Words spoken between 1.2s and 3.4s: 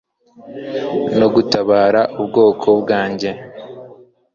gutabara ubwoko bwanjye